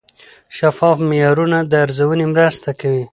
شفاف 0.57 0.97
معیارونه 1.09 1.57
د 1.71 1.73
ارزونې 1.83 2.25
مرسته 2.33 2.69
کوي. 2.79 3.03